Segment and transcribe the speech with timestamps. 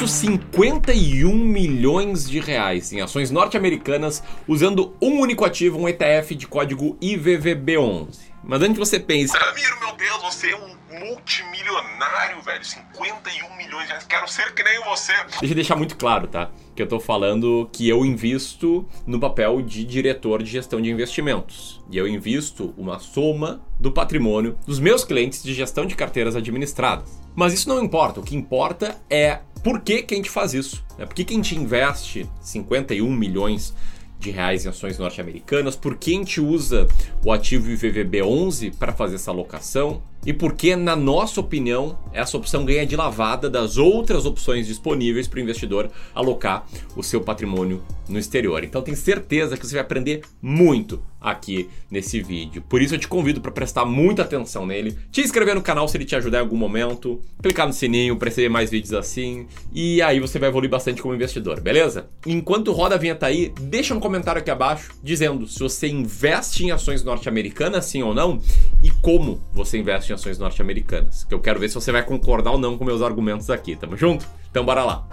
[0.00, 6.46] Invisto 51 milhões de reais em ações norte-americanas usando um único ativo, um ETF de
[6.46, 8.29] código IVVB11.
[8.42, 12.64] Mas antes que você pense, Ramiro, meu Deus, você é um multimilionário, velho.
[12.64, 14.04] 51 milhões de reais.
[14.04, 15.12] Quero ser que nem você.
[15.24, 16.50] Deixa eu deixar muito claro, tá?
[16.74, 21.80] Que eu tô falando que eu invisto no papel de diretor de gestão de investimentos.
[21.90, 27.20] E eu invisto uma soma do patrimônio dos meus clientes de gestão de carteiras administradas.
[27.34, 28.20] Mas isso não importa.
[28.20, 30.84] O que importa é por que, que a gente faz isso.
[30.98, 31.06] Né?
[31.06, 33.74] Por que, que a gente investe 51 milhões
[34.20, 36.86] de reais em ações norte-americanas, por que a gente usa
[37.24, 42.64] o ativo IVVB11 para fazer essa alocação e por que, na nossa opinião, essa opção
[42.64, 48.18] ganha de lavada das outras opções disponíveis para o investidor alocar o seu patrimônio no
[48.18, 48.62] exterior.
[48.64, 52.62] Então, tenho certeza que você vai aprender muito aqui nesse vídeo.
[52.68, 55.96] Por isso, eu te convido para prestar muita atenção nele, te inscrever no canal se
[55.96, 60.02] ele te ajudar em algum momento, clicar no sininho para receber mais vídeos assim, e
[60.02, 62.08] aí você vai evoluir bastante como investidor, beleza?
[62.26, 66.70] Enquanto roda a vinheta aí, deixa um comentário aqui abaixo dizendo se você investe em
[66.70, 68.40] ações norte-americanas, sim ou não,
[68.82, 71.24] e como você investe em ações norte-americanas.
[71.24, 73.76] Que eu quero ver se você vai concordar ou não com meus argumentos aqui.
[73.76, 74.26] Tamo junto?
[74.50, 75.06] Então bora lá.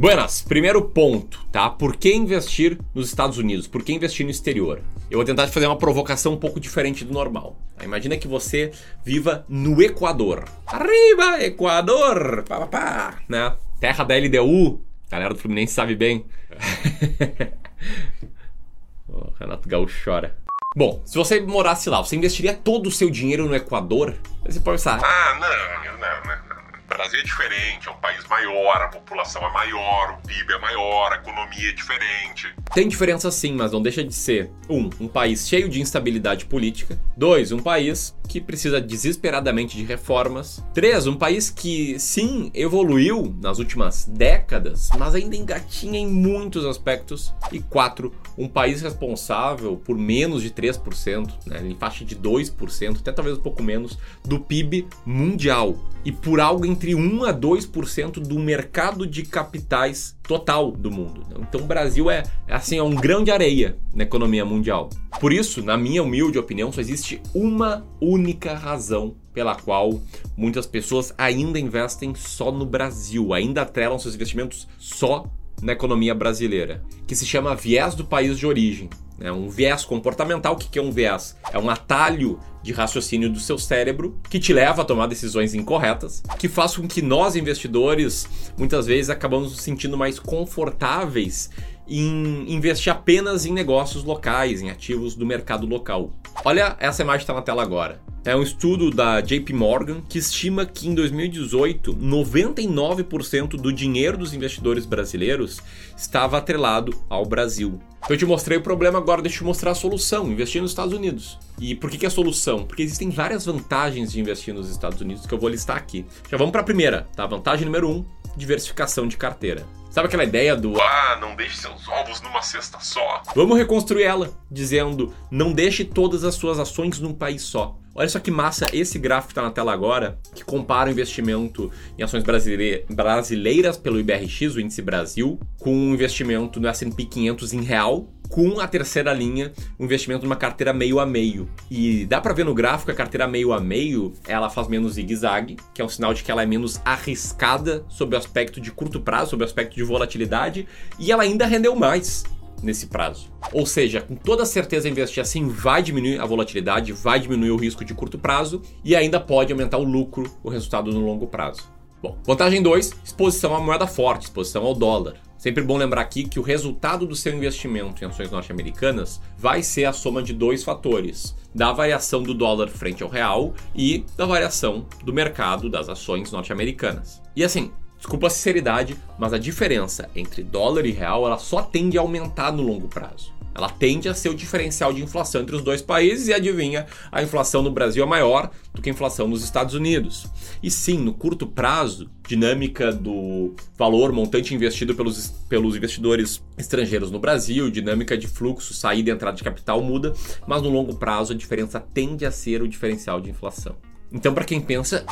[0.00, 1.68] Buenas, primeiro ponto, tá?
[1.68, 3.66] Por que investir nos Estados Unidos?
[3.66, 4.80] Por que investir no exterior?
[5.10, 7.58] Eu vou tentar fazer uma provocação um pouco diferente do normal.
[7.76, 7.84] Tá?
[7.84, 8.72] Imagina que você
[9.04, 10.48] viva no Equador.
[10.66, 12.44] Arriba, Equador!
[12.48, 13.54] Pá, pá, pá, né?
[13.78, 14.80] Terra da LDU.
[15.10, 16.24] A galera do Fluminense sabe bem.
[19.08, 20.36] o Renato Gaúcho chora.
[20.76, 24.14] Bom, se você morasse lá, você investiria todo o seu dinheiro no Equador?
[24.44, 26.24] Aí você pode pensar, Ah, não, não, não.
[26.24, 26.60] não.
[26.84, 30.58] O Brasil é diferente, é um país maior, a população é maior, o PIB é
[30.58, 32.52] maior, a economia é diferente.
[32.74, 36.98] Tem diferença sim, mas não deixa de ser um, um país cheio de instabilidade política.
[37.16, 40.62] Dois, um país que precisa desesperadamente de reformas.
[40.72, 47.34] Três, um país que sim evoluiu nas últimas décadas, mas ainda engatinha em muitos aspectos.
[47.50, 53.10] E quatro, um país responsável por menos de 3%, né, em faixa de 2%, até
[53.10, 55.76] talvez um pouco menos, do PIB mundial.
[56.04, 61.26] E por algo entre 1 a 2% do mercado de capitais total do mundo.
[61.40, 64.88] Então o Brasil é, é assim, é um grão de areia na economia mundial.
[65.20, 68.19] Por isso, na minha humilde opinião, só existe uma única
[68.54, 70.00] razão pela qual
[70.36, 75.26] muitas pessoas ainda investem só no Brasil, ainda atrelam seus investimentos só
[75.62, 78.88] na economia brasileira, que se chama viés do país de origem.
[79.20, 80.54] É um viés comportamental.
[80.54, 81.36] O que é um viés?
[81.52, 86.22] É um atalho de raciocínio do seu cérebro que te leva a tomar decisões incorretas,
[86.38, 88.26] que faz com que nós, investidores,
[88.56, 91.50] muitas vezes acabamos nos sentindo mais confortáveis
[91.86, 96.12] em investir apenas em negócios locais, em ativos do mercado local.
[96.44, 98.00] Olha essa imagem que está na tela agora.
[98.22, 104.34] É um estudo da JP Morgan que estima que em 2018, 99% do dinheiro dos
[104.34, 105.58] investidores brasileiros
[105.96, 107.80] estava atrelado ao Brasil.
[107.96, 110.72] Então eu te mostrei o problema, agora deixa eu te mostrar a solução, investir nos
[110.72, 111.38] Estados Unidos.
[111.58, 112.64] E por que, que é a solução?
[112.66, 116.04] Porque existem várias vantagens de investir nos Estados Unidos que eu vou listar aqui.
[116.30, 117.26] Já vamos para a primeira, tá?
[117.26, 118.04] Vantagem número 1, um,
[118.36, 119.66] diversificação de carteira.
[119.90, 123.22] Sabe aquela ideia do Ah, não deixe seus ovos numa cesta só.
[123.34, 127.79] Vamos reconstruir ela, dizendo não deixe todas as suas ações num país só.
[127.94, 131.70] Olha só que massa esse gráfico que está na tela agora, que compara o investimento
[131.98, 137.62] em ações brasileiras pelo IBRX, o índice Brasil, com o investimento no S&P 500 em
[137.62, 141.48] real, com a terceira linha, o investimento numa carteira meio a meio.
[141.68, 145.56] E dá para ver no gráfico a carteira meio a meio, ela faz menos zigue-zague,
[145.74, 149.00] que é um sinal de que ela é menos arriscada sob o aspecto de curto
[149.00, 152.22] prazo, sob o aspecto de volatilidade, e ela ainda rendeu mais
[152.62, 153.28] nesse prazo.
[153.52, 157.84] Ou seja, com toda certeza investir assim vai diminuir a volatilidade, vai diminuir o risco
[157.84, 161.62] de curto prazo e ainda pode aumentar o lucro, o resultado no longo prazo.
[162.02, 165.16] Bom, vantagem 2, exposição à moeda forte, exposição ao dólar.
[165.36, 169.86] Sempre bom lembrar aqui que o resultado do seu investimento em ações norte-americanas vai ser
[169.86, 174.86] a soma de dois fatores: da variação do dólar frente ao real e da variação
[175.02, 177.22] do mercado das ações norte-americanas.
[177.34, 181.98] E assim, Desculpa a sinceridade, mas a diferença entre dólar e real ela só tende
[181.98, 183.30] a aumentar no longo prazo.
[183.54, 187.22] Ela tende a ser o diferencial de inflação entre os dois países e adivinha, a
[187.22, 190.26] inflação no Brasil é maior do que a inflação nos Estados Unidos.
[190.62, 197.18] E sim, no curto prazo, dinâmica do valor montante investido pelos, pelos investidores estrangeiros no
[197.18, 200.14] Brasil, dinâmica de fluxo, saída e entrada de capital muda,
[200.46, 203.76] mas no longo prazo a diferença tende a ser o diferencial de inflação.
[204.12, 205.04] Então, para quem pensa,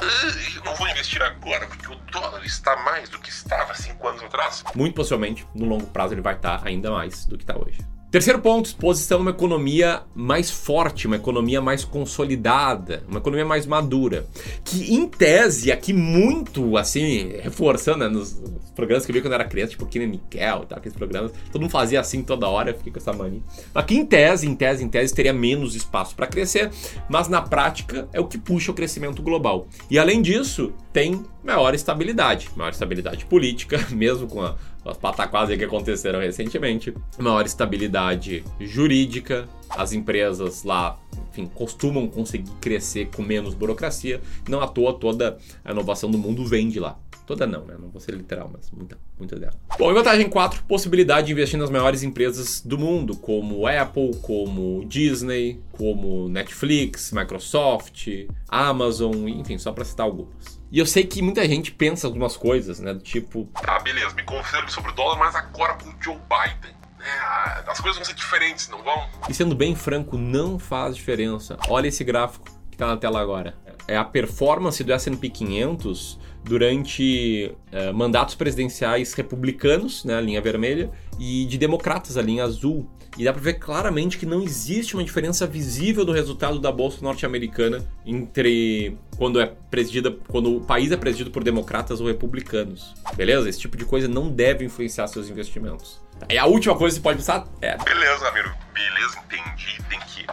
[0.56, 4.22] Eu não vou investir agora porque o dólar está mais do que estava cinco anos
[4.22, 4.64] atrás.
[4.74, 7.78] muito possivelmente no longo prazo ele vai estar ainda mais do que está hoje.
[8.10, 13.66] Terceiro ponto, exposição a uma economia mais forte, uma economia mais consolidada, uma economia mais
[13.66, 14.26] madura.
[14.64, 18.40] Que em tese, aqui muito assim, reforçando né, nos
[18.74, 21.60] programas que eu vi quando eu era criança, tipo Kina Nickel, tá, aqueles programas, todo
[21.60, 23.42] mundo fazia assim toda hora, eu fiquei com essa mania.
[23.74, 26.70] Aqui em tese, em tese, em tese, teria menos espaço para crescer,
[27.10, 29.66] mas na prática é o que puxa o crescimento global.
[29.90, 34.56] E além disso, tem maior estabilidade, maior estabilidade política, mesmo com a
[34.88, 40.98] as pataquadas que aconteceram recentemente, maior estabilidade jurídica, as empresas lá,
[41.30, 46.44] enfim, costumam conseguir crescer com menos burocracia, não à toa toda a inovação do mundo
[46.44, 46.98] vem de lá.
[47.26, 47.76] Toda não, né?
[47.78, 49.52] Não vou ser literal, mas muita, muita dela.
[49.78, 54.82] Bom, e vantagem 4, possibilidade de investir nas maiores empresas do mundo, como Apple, como
[54.86, 58.08] Disney, como Netflix, Microsoft,
[58.48, 60.57] Amazon, enfim, só para citar algumas.
[60.70, 62.92] E eu sei que muita gente pensa algumas coisas, né?
[62.92, 63.48] Do tipo.
[63.54, 66.76] Ah, beleza, me confirme sobre o dólar, mas agora com o Joe Biden.
[67.00, 69.08] É, as coisas vão ser diferentes, não vão?
[69.28, 71.56] E sendo bem franco, não faz diferença.
[71.68, 73.56] Olha esse gráfico que tá na tela agora.
[73.86, 76.18] É a performance do S&P 500
[76.48, 82.88] durante uh, mandatos presidenciais republicanos, né, a linha vermelha, e de democratas, a linha azul.
[83.16, 86.98] E dá para ver claramente que não existe uma diferença visível do resultado da bolsa
[87.02, 92.94] norte-americana entre quando é presidida, quando o país é presidido por democratas ou republicanos.
[93.16, 93.48] Beleza?
[93.48, 96.00] Esse tipo de coisa não deve influenciar seus investimentos.
[96.28, 97.76] E a última coisa que você pode pensar é.
[97.78, 98.50] Beleza, amigo.
[98.72, 99.82] Beleza, entendi.
[99.88, 100.24] Tem que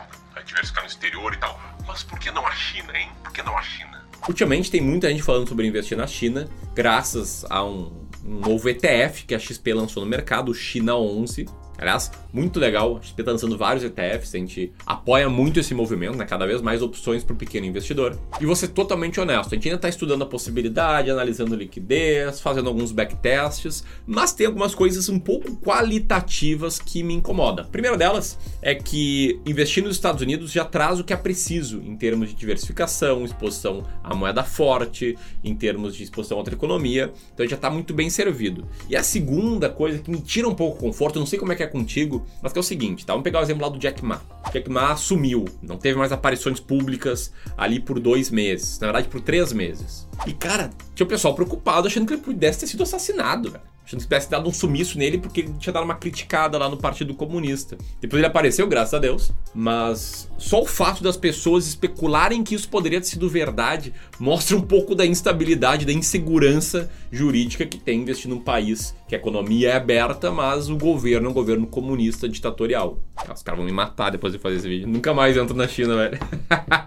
[0.46, 1.60] diversificar no exterior e tal.
[1.88, 3.10] Mas por que não a China, hein?
[3.24, 4.05] Por que não a China?
[4.28, 7.92] Ultimamente tem muita gente falando sobre investir na China, graças a um,
[8.26, 11.46] um novo ETF que a XP lançou no mercado, o China 11.
[11.78, 12.98] Aliás, muito legal.
[12.98, 16.26] A XP está lançando vários ETFs, a gente apoia muito esse movimento, né?
[16.26, 18.18] Cada vez mais opções para o pequeno investidor.
[18.40, 22.92] E ser totalmente honesto, a gente ainda está estudando a possibilidade, analisando liquidez, fazendo alguns
[22.92, 27.66] backtests, mas tem algumas coisas um pouco qualitativas que me incomodam.
[27.66, 31.82] A primeira delas é que investir nos Estados Unidos já traz o que é preciso
[31.82, 37.12] em termos de diversificação, exposição à moeda forte, em termos de exposição a outra economia,
[37.34, 38.66] então já está muito bem servido.
[38.90, 41.56] E a segunda coisa que me tira um pouco o conforto, não sei como é
[41.56, 43.14] que contigo, mas que é o seguinte, tá?
[43.14, 44.22] Vamos pegar o exemplo lá do Jack Ma.
[44.52, 49.22] Jack Ma sumiu, não teve mais aparições públicas ali por dois meses, na verdade por
[49.22, 50.08] três meses.
[50.26, 54.00] E cara, tinha o pessoal preocupado achando que ele pudesse ter sido assassinado, velho achando
[54.00, 57.14] que tivesse dado um sumiço nele porque ele tinha dado uma criticada lá no Partido
[57.14, 57.78] Comunista.
[58.02, 62.70] Depois ele apareceu, graças a Deus, mas só o fato das pessoas especularem que isso
[62.70, 68.30] poderia ter sido verdade mostra um pouco da instabilidade, da insegurança jurídica que tem investir
[68.30, 73.00] num país que a economia é aberta, mas o governo é um governo comunista ditatorial.
[73.34, 74.88] Os caras vão me matar depois de fazer esse vídeo.
[74.88, 76.20] Nunca mais entro na China, velho.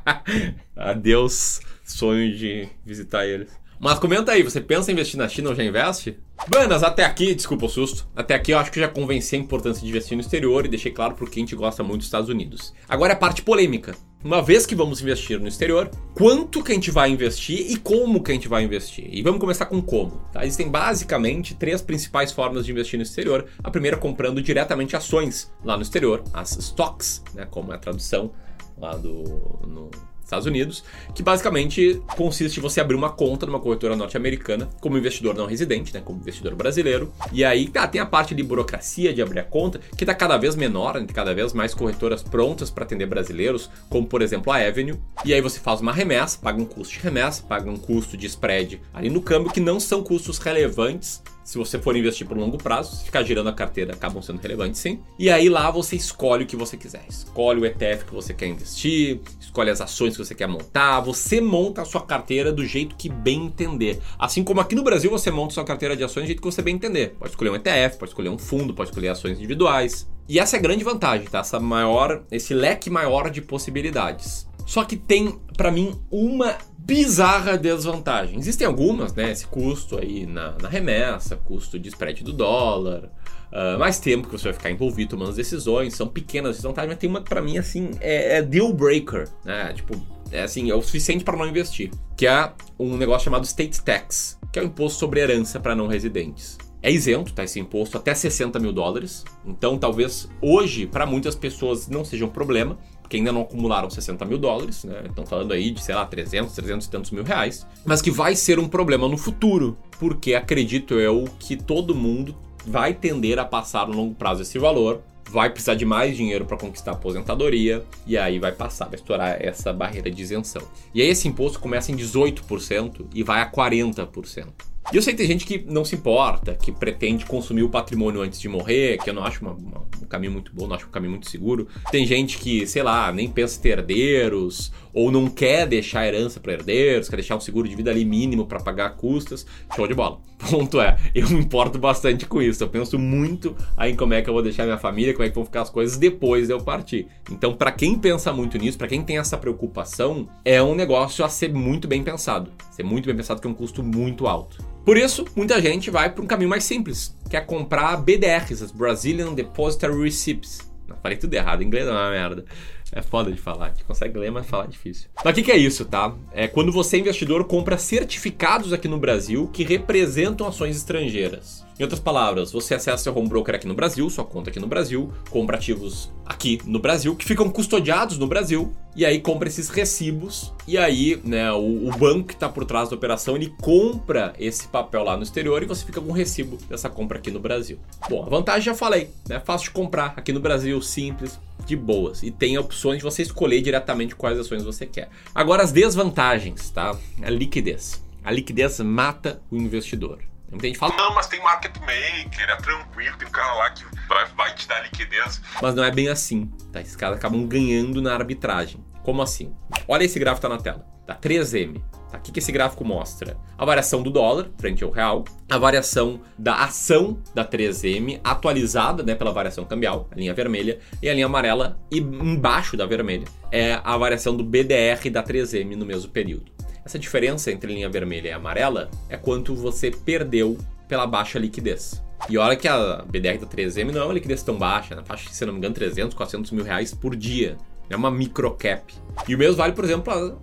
[0.76, 3.50] Adeus, sonho de visitar eles.
[3.80, 6.18] Mas comenta aí, você pensa em investir na China ou já investe?
[6.48, 8.08] Buenas, até aqui, desculpa o susto.
[8.14, 10.90] Até aqui eu acho que já convenci a importância de investir no exterior e deixei
[10.90, 12.74] claro porque a gente gosta muito dos Estados Unidos.
[12.88, 13.94] Agora é a parte polêmica.
[14.24, 18.20] Uma vez que vamos investir no exterior, quanto que a gente vai investir e como
[18.20, 19.08] que a gente vai investir?
[19.12, 20.22] E vamos começar com como.
[20.32, 20.44] Tá?
[20.44, 23.46] Existem basicamente três principais formas de investir no exterior.
[23.62, 28.32] A primeira comprando diretamente ações lá no exterior, as stocks, né, como é a tradução
[28.76, 29.88] lá do no
[30.28, 30.84] Estados Unidos,
[31.14, 35.92] que basicamente consiste em você abrir uma conta numa corretora norte-americana como investidor não residente,
[35.92, 37.10] né, como investidor brasileiro.
[37.32, 40.36] E aí, tá, tem a parte de burocracia de abrir a conta, que está cada
[40.36, 44.58] vez menor, né, cada vez mais corretoras prontas para atender brasileiros, como por exemplo a
[44.58, 45.00] Avenue.
[45.24, 48.26] E aí você faz uma remessa, paga um custo de remessa, paga um custo de
[48.26, 52.58] spread ali no câmbio, que não são custos relevantes se você for investir por longo
[52.58, 55.00] prazo, se ficar girando a carteira, acabam sendo relevantes sim.
[55.18, 57.02] E aí lá você escolhe o que você quiser.
[57.08, 61.40] Escolhe o ETF que você quer investir, escolhe as ações que você quer montar, você
[61.40, 63.98] monta a sua carteira do jeito que bem entender.
[64.18, 66.52] Assim como aqui no Brasil você monta a sua carteira de ações do jeito que
[66.52, 67.16] você bem entender.
[67.18, 70.06] Pode escolher um ETF, pode escolher um fundo, pode escolher ações individuais.
[70.28, 71.38] E essa é a grande vantagem, tá?
[71.38, 74.46] Essa maior, esse leque maior de possibilidades.
[74.68, 78.38] Só que tem, para mim, uma bizarra desvantagem.
[78.38, 79.30] Existem algumas, né?
[79.30, 83.10] Esse custo aí na, na remessa, custo de spread do dólar,
[83.50, 86.98] uh, mais tempo que você vai ficar envolvido tomando as decisões, são pequenas desvantagens, mas
[86.98, 89.72] tem uma que pra mim, assim, é, é deal breaker, né?
[89.72, 89.98] Tipo,
[90.30, 91.90] é assim, é o suficiente para não investir.
[92.14, 95.86] Que é um negócio chamado State Tax, que é o imposto sobre herança para não
[95.86, 96.58] residentes.
[96.82, 97.42] É isento, tá?
[97.42, 99.24] Esse imposto até 60 mil dólares.
[99.46, 104.24] Então, talvez hoje, para muitas pessoas, não seja um problema que ainda não acumularam 60
[104.24, 105.02] mil dólares, né?
[105.06, 107.66] Estão falando aí de, sei lá, 300, 300 e tantos mil reais.
[107.84, 112.34] Mas que vai ser um problema no futuro, porque acredito eu que todo mundo
[112.66, 115.00] vai tender a passar no longo prazo esse valor,
[115.30, 119.36] vai precisar de mais dinheiro para conquistar a aposentadoria e aí vai passar, vai estourar
[119.40, 120.62] essa barreira de isenção.
[120.94, 124.46] E aí esse imposto começa em 18% e vai a 40%.
[124.90, 128.22] E eu sei que tem gente que não se importa, que pretende consumir o patrimônio
[128.22, 130.86] antes de morrer, que eu não acho uma, uma, um caminho muito bom, não acho
[130.86, 131.68] um caminho muito seguro.
[131.90, 136.40] Tem gente que, sei lá, nem pensa em ter herdeiros, ou não quer deixar herança
[136.40, 139.46] para herdeiros, quer deixar um seguro de vida ali mínimo para pagar custas.
[139.76, 140.27] Show de bola.
[140.38, 142.62] Ponto é, eu me importo bastante com isso.
[142.62, 145.28] Eu penso muito aí em como é que eu vou deixar minha família, como é
[145.28, 147.08] que vão ficar as coisas depois de eu partir.
[147.30, 151.28] Então, para quem pensa muito nisso, para quem tem essa preocupação, é um negócio a
[151.28, 152.52] ser muito bem pensado.
[152.70, 154.64] Ser muito bem pensado que é um custo muito alto.
[154.84, 158.70] Por isso, muita gente vai para um caminho mais simples, que é comprar BDRs, as
[158.70, 160.60] Brazilian Depositary Receipts.
[160.86, 162.44] Não, falei tudo errado, em inglês não é uma merda.
[162.92, 165.08] É foda de falar, gente consegue ler, mas falar é difícil.
[165.24, 166.14] Mas o que, que, é isso, tá?
[166.32, 171.66] É quando você, investidor, compra certificados aqui no Brasil que representam ações estrangeiras.
[171.78, 174.66] Em outras palavras, você acessa seu home broker aqui no Brasil, sua conta aqui no
[174.66, 179.68] Brasil, compra ativos aqui no Brasil, que ficam custodiados no Brasil, e aí compra esses
[179.68, 184.34] recibos, e aí né, o, o banco que está por trás da operação, ele compra
[184.40, 187.38] esse papel lá no exterior e você fica com o recibo dessa compra aqui no
[187.38, 187.78] Brasil.
[188.10, 189.38] Bom, a vantagem já falei, né?
[189.38, 192.22] Fácil de comprar aqui no Brasil, simples, de boas.
[192.22, 195.10] E tem opções de você escolher diretamente quais ações você quer.
[195.34, 196.96] Agora as desvantagens, tá?
[197.22, 198.02] A liquidez.
[198.24, 200.18] A liquidez mata o investidor.
[200.50, 200.96] Muita gente fala.
[200.96, 204.66] Não, mas tem market maker, é tranquilo, tem um cara lá que vai, vai te
[204.66, 205.42] dar liquidez.
[205.60, 206.80] Mas não é bem assim, tá?
[206.80, 208.82] Esses caras acabam ganhando na arbitragem.
[209.02, 209.54] Como assim?
[209.86, 210.86] Olha esse gráfico tá na tela.
[211.06, 211.82] Tá 3M.
[212.10, 212.18] Tá?
[212.18, 213.36] O que, esse gráfico mostra?
[213.56, 219.14] A variação do dólar frente ao real, a variação da ação da 3M atualizada né,
[219.14, 223.78] pela variação cambial, a linha vermelha, e a linha amarela, e embaixo da vermelha, é
[223.84, 226.50] a variação do BDR da 3M no mesmo período.
[226.84, 230.56] Essa diferença entre linha vermelha e amarela é quanto você perdeu
[230.88, 232.02] pela baixa liquidez.
[232.28, 235.28] E olha que a BDR da 3M não é uma liquidez tão baixa, na faixa,
[235.30, 237.56] se não me engano, 300, 400 mil reais por dia.
[237.90, 238.92] É uma microcap.
[239.26, 240.40] E o mesmo vale, por exemplo,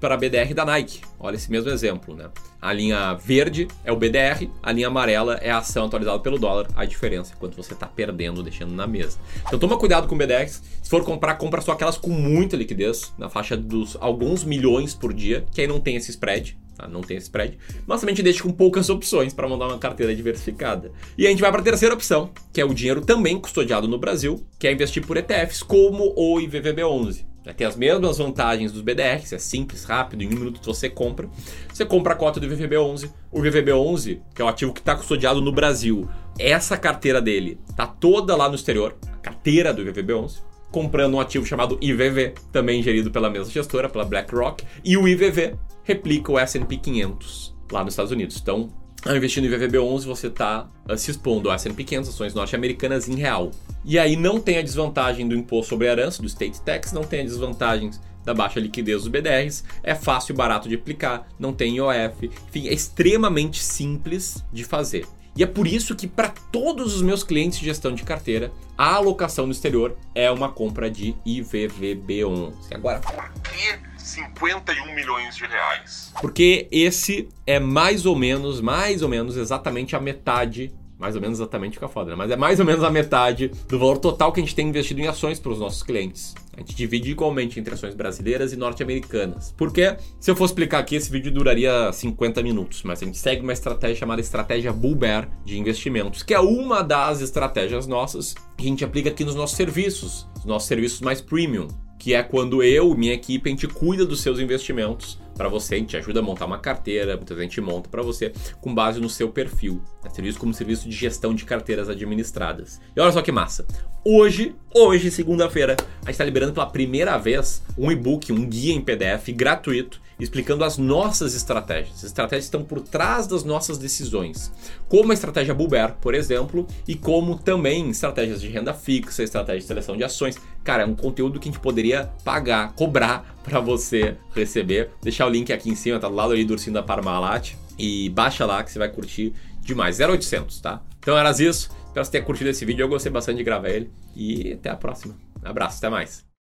[0.00, 1.00] para a BDR da Nike.
[1.18, 2.30] Olha esse mesmo exemplo, né?
[2.60, 6.68] A linha verde é o BDR, a linha amarela é a ação atualizada pelo dólar.
[6.74, 9.18] A diferença é quanto você está perdendo, deixando na mesa.
[9.46, 10.62] Então toma cuidado com BDRs.
[10.82, 15.12] Se for comprar, compra só aquelas com muita liquidez, na faixa dos alguns milhões por
[15.12, 16.58] dia, que aí não tem esse spread.
[16.78, 16.86] Tá?
[16.86, 20.14] Não tem esse spread, mas também te deixa com poucas opções para mandar uma carteira
[20.14, 20.92] diversificada.
[21.18, 23.98] E a gente vai para a terceira opção, que é o dinheiro também custodiado no
[23.98, 27.26] Brasil, que é investir por ETFs como o IVVB11.
[27.54, 31.28] Tem as mesmas vantagens dos BDRs, é simples, rápido, em um minuto você compra.
[31.72, 33.10] Você compra a cota do VVB11.
[33.30, 37.86] O VVB11, que é o ativo que está custodiado no Brasil, essa carteira dele está
[37.86, 43.10] toda lá no exterior, a carteira do VVB11, comprando um ativo chamado IVV, também gerido
[43.10, 48.12] pela mesma gestora, pela BlackRock, e o IVV replica o S&P 500 lá nos Estados
[48.12, 48.38] Unidos.
[48.40, 48.68] Então,
[49.08, 53.14] ao investir no IVVB11, você está uh, se expondo a S&P 500, ações norte-americanas em
[53.14, 53.50] real.
[53.82, 57.02] E aí não tem a desvantagem do imposto sobre a herança, do State Tax, não
[57.02, 61.54] tem a desvantagens da baixa liquidez dos BDRs, é fácil e barato de aplicar, não
[61.54, 65.06] tem IOF, enfim, é extremamente simples de fazer.
[65.34, 68.96] E é por isso que para todos os meus clientes de gestão de carteira, a
[68.96, 72.52] alocação no exterior é uma compra de IVVB11.
[72.74, 76.12] Agora, por que 51 milhões de reais?
[76.20, 81.38] Porque esse é mais ou menos, mais ou menos exatamente a metade mais ou menos
[81.38, 82.16] exatamente fica foda, né?
[82.16, 85.00] Mas é mais ou menos a metade do valor total que a gente tem investido
[85.00, 86.34] em ações para os nossos clientes.
[86.56, 89.54] A gente divide igualmente entre ações brasileiras e norte-americanas.
[89.56, 93.42] Porque, se eu for explicar aqui, esse vídeo duraria 50 minutos, mas a gente segue
[93.42, 98.64] uma estratégia chamada estratégia Bull Bear de investimentos, que é uma das estratégias nossas que
[98.64, 102.62] a gente aplica aqui nos nossos serviços, os nossos serviços mais premium, que é quando
[102.62, 106.22] eu minha equipe a gente cuida dos seus investimentos para você, a gente ajuda a
[106.22, 109.80] montar uma carteira, muita gente monta para você com base no seu perfil.
[110.04, 112.80] É serviço como serviço de gestão de carteiras administradas.
[112.94, 113.64] E olha só que massa.
[114.04, 118.80] Hoje, hoje, segunda-feira, a gente está liberando pela primeira vez um e-book, um guia em
[118.80, 121.98] PDF gratuito explicando as nossas estratégias.
[121.98, 124.52] As estratégias estão por trás das nossas decisões,
[124.88, 129.66] como a estratégia Bulber, por exemplo, e como também estratégias de renda fixa, estratégia de
[129.66, 130.36] seleção de ações.
[130.64, 134.90] Cara, é um conteúdo que a gente poderia pagar, cobrar para você receber.
[135.02, 137.54] Deixar o link aqui em cima, tá do lado aí do ursinho da Parmalat.
[137.78, 139.32] E baixa lá que você vai curtir
[139.62, 140.00] demais.
[140.00, 140.82] 0800, tá?
[140.98, 141.70] Então era isso.
[141.70, 142.82] Espero que você tenha curtido esse vídeo.
[142.82, 143.90] Eu gostei bastante de gravar ele.
[144.14, 145.14] E até a próxima.
[145.42, 146.27] abraço, até mais.